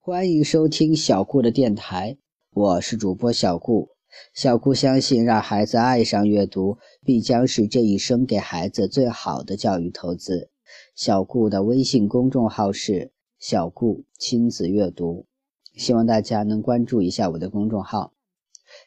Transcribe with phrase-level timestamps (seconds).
[0.00, 2.16] 欢迎收听小顾的电台，
[2.52, 3.90] 我是主播小顾。
[4.32, 10.50] 小顾相信，让孩子爱上阅读，必将是这一生给孩子最好的教育投资。
[10.94, 15.26] 小顾的微信公众号是“小顾亲子阅读”，
[15.76, 18.14] 希望大家能关注一下我的公众号。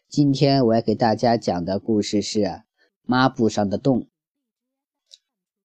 [0.10, 2.64] 今天我要给大家讲的故事是
[3.04, 4.08] 抹布上的洞。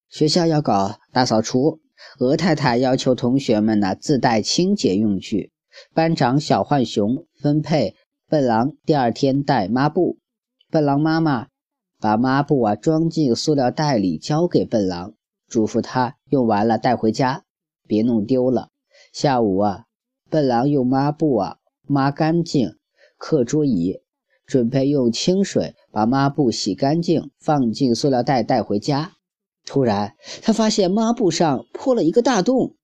[0.08, 1.80] 学校要搞大扫除。
[2.18, 5.52] 鹅太太要求同学们呢自带清洁用具。
[5.94, 7.94] 班长小浣熊分配
[8.28, 10.18] 笨狼第二天带抹布。
[10.70, 11.48] 笨狼妈妈
[12.00, 15.14] 把抹布啊装进塑料袋里交给笨狼，
[15.48, 17.44] 嘱咐他用完了带回家，
[17.86, 18.70] 别弄丢了。
[19.12, 19.84] 下午啊，
[20.28, 21.56] 笨狼用抹布啊
[21.86, 22.76] 抹干净
[23.16, 24.00] 课桌椅，
[24.46, 29.15] 准备用清水把抹布洗干净，放进塑料袋带回家。
[29.66, 32.76] 突然，他发现抹布上破了一个大洞，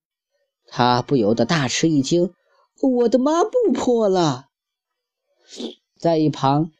[0.67, 2.33] 他不由得大吃一惊
[2.81, 4.47] ：“我的抹布破了！”
[5.97, 6.71] 在一旁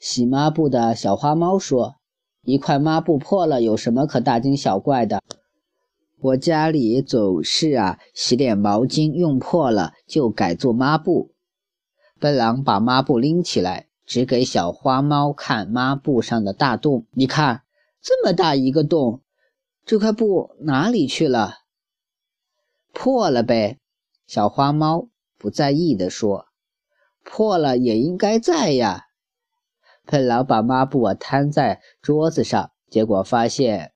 [0.00, 1.94] 洗抹布的小花猫说
[2.42, 5.22] ：“一块抹布破了，有什么可大惊小怪的？
[6.20, 11.30] 我家里总是啊，洗脸毛巾用破了就改做抹布。”
[12.18, 17.62] 笨狼把抹布拎起来，指给小花猫看抹布上的大洞：“你看，
[18.02, 19.20] 这么大一个洞。”
[19.86, 21.58] 这块布哪里去了？
[22.94, 23.78] 破了呗。
[24.26, 26.46] 小花猫不在意地说
[27.22, 29.04] ：“破了也应该在呀。”
[30.06, 33.92] 笨狼把抹布啊摊在桌子上，结果发现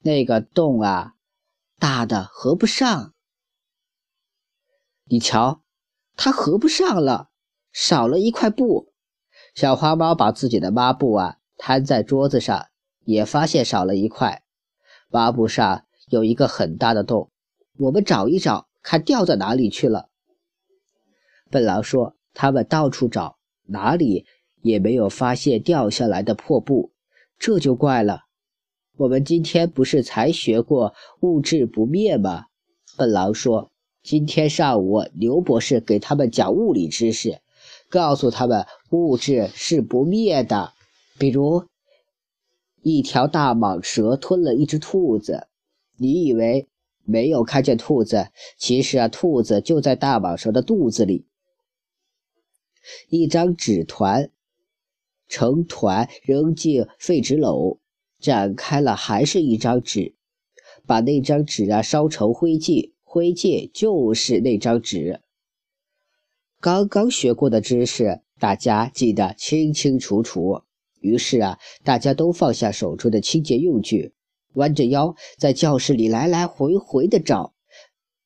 [0.00, 1.12] 那个洞啊
[1.78, 3.14] 大的合不上。
[5.04, 5.62] 你瞧，
[6.16, 7.30] 它合不上了，
[7.72, 8.92] 少了一块布。
[9.54, 12.66] 小花猫把自己的抹布啊摊在桌子上，
[13.04, 14.42] 也发现少了一块。
[15.10, 17.30] 抹布上有一个很大的洞，
[17.78, 20.08] 我们找一找，看掉到哪里去了。
[21.50, 24.24] 笨狼说：“他们到处找，哪里
[24.62, 26.92] 也没有发现掉下来的破布，
[27.40, 28.20] 这就怪了。
[28.96, 32.46] 我们今天不是才学过物质不灭吗？”
[32.96, 33.72] 笨狼说
[34.04, 37.40] ：“今天上午刘博士给他们讲物理知识，
[37.88, 40.72] 告诉他们物质是不灭的，
[41.18, 41.64] 比如……”
[42.82, 45.48] 一条大蟒蛇吞了一只兔子，
[45.96, 46.68] 你以为
[47.04, 48.28] 没有看见兔子？
[48.56, 51.26] 其实啊，兔子就在大蟒蛇的肚子里。
[53.08, 54.30] 一张纸团
[55.28, 57.78] 成团扔进废纸篓，
[58.18, 60.14] 展开了还是一张纸，
[60.86, 65.20] 把那张纸啊烧成灰烬，灰烬就是那张纸。
[66.60, 70.62] 刚刚学过的知识，大家记得清清楚楚。
[71.00, 74.12] 于是啊，大家都放下手中的清洁用具，
[74.54, 77.54] 弯着腰在教室里来来回回的找，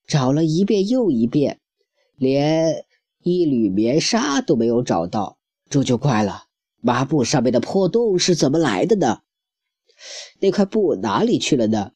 [0.07, 1.61] 找了一遍又一遍，
[2.17, 2.85] 连
[3.23, 5.39] 一缕棉纱都没有找到。
[5.71, 6.45] 这就怪了，
[6.81, 9.21] 抹布上面的破洞是怎么来的呢？
[10.41, 11.93] 那块布哪里去了呢？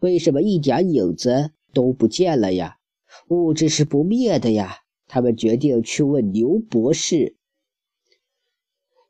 [0.00, 2.78] 为什么一点影子都不见了呀？
[3.28, 4.78] 物质是不灭的呀！
[5.06, 7.36] 他们决定去问牛博士。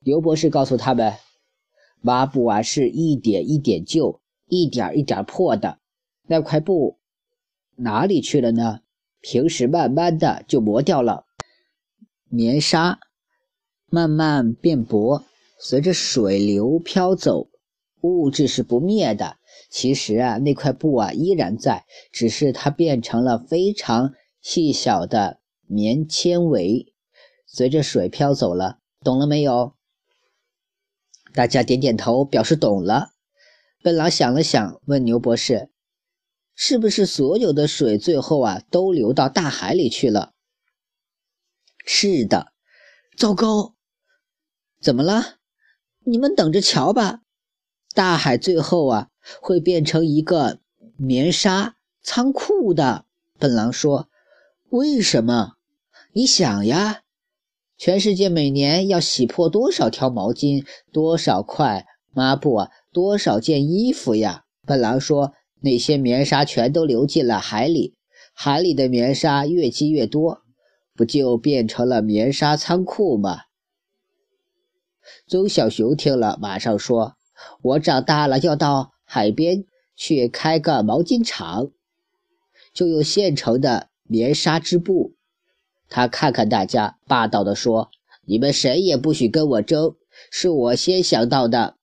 [0.05, 1.15] 刘博士告诉他们
[2.03, 5.79] ：“抹布啊，是一点一点旧，一点一点破的。
[6.27, 6.99] 那块布
[7.77, 8.81] 哪里去了呢？
[9.21, 11.25] 平时慢慢的就磨掉了。
[12.29, 12.99] 棉纱
[13.91, 15.23] 慢慢变薄，
[15.61, 17.49] 随着水流飘走。
[18.01, 19.37] 物质是不灭的。
[19.71, 26.93] 其实啊，那块布啊依然在，只是它变成了非常细小的棉纤维，
[27.47, 28.79] 随着水飘走了。
[29.05, 29.75] 懂了没有？”
[31.35, 33.13] 大家点点头，表示懂了。
[33.83, 35.71] 笨狼想了想，问牛博士
[36.55, 40.33] ：“是不是所有的水最后啊都流到大海里去了
[41.85, 42.53] ？”“是的。
[43.19, 43.75] ”“糟糕，
[44.81, 45.39] 怎么了
[46.05, 47.23] ？”“你们等着瞧吧，
[47.95, 49.09] 大海最后啊
[49.41, 50.61] 会变成一个
[50.97, 53.07] 棉纱仓库的。”
[53.39, 54.09] 笨狼说。
[54.71, 55.55] “为什么？
[56.13, 57.02] 你想呀。”
[57.85, 64.45] 全世界每年要洗破多少条毛巾，多少块抹布啊，多少件衣服呀？
[64.65, 65.33] 笨狼说
[65.63, 67.97] ：“那些棉纱全都流进了海里，
[68.33, 70.43] 海里的棉纱越积越多，
[70.95, 73.41] 不就变成了棉纱仓库吗？”
[75.27, 77.17] 邹小熊听了，马上说
[77.63, 79.65] ：“我长大了要到海边
[79.97, 81.73] 去开个毛巾厂，
[82.73, 85.15] 就用现成的棉纱织布。”
[85.95, 87.91] 他看看大家，霸道地说
[88.25, 89.95] ：“你们谁也不许跟我争，
[90.31, 91.77] 是我先想到的。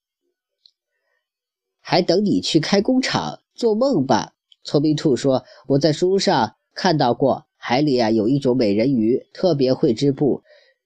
[1.79, 3.41] 还等你去开工厂？
[3.53, 4.33] 做梦吧！”
[4.65, 10.41] 聪明兔说：“我在书上看到过，海里啊有一种美人鱼，特别会织布，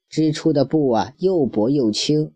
[0.10, 2.34] 织出的布啊又薄又轻，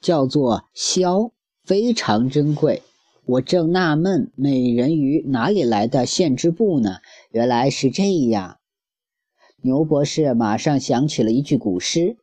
[0.00, 1.32] 叫做绡，
[1.64, 2.84] 非常珍贵。
[3.24, 6.98] 我正纳闷，美人鱼哪里来的线织布呢？
[7.32, 8.59] 原来是这样。
[9.62, 12.16] 牛博士马上想起了一句古诗：“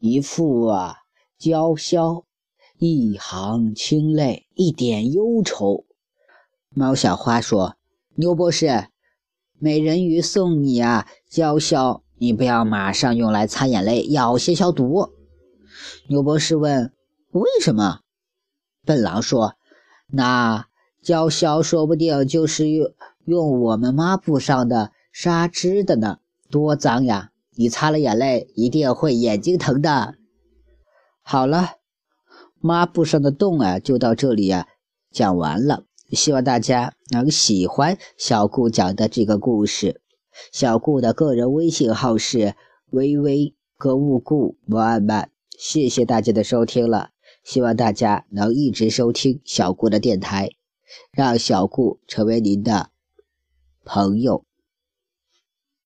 [0.00, 0.96] 一副啊
[1.38, 2.26] 娇羞，
[2.78, 5.86] 一行清泪，一点忧愁。”
[6.68, 7.76] 猫小花说
[8.16, 8.88] ：“牛博士，
[9.58, 15.08] 美人鱼送你啊娇绡，你不要马上用来擦眼泪，要先消毒。”
[16.08, 16.92] 牛博士问
[17.32, 18.00] ：“为什么？”
[18.84, 19.54] 笨狼说
[20.12, 20.66] ：“那
[21.02, 22.92] 娇绡说不定就是用
[23.24, 26.18] 用我们抹布上的纱织的呢。”
[26.50, 27.30] 多脏呀！
[27.56, 30.14] 你擦了眼泪，一定会眼睛疼的。
[31.22, 31.72] 好了，
[32.60, 34.68] 抹布上的洞啊，就到这里呀，
[35.10, 35.84] 讲完了。
[36.12, 40.00] 希望大家能喜欢小顾讲的这个故事。
[40.52, 42.54] 小顾的个人微信号是
[42.90, 45.30] 微微格物顾慢慢。
[45.58, 47.10] 谢谢大家的收听了，
[47.44, 50.48] 希望大家能一直收听小顾的电台，
[51.12, 52.90] 让小顾成为您的
[53.84, 54.47] 朋友。